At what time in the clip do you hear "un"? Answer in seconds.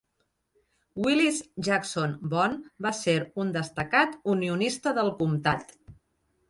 3.45-3.53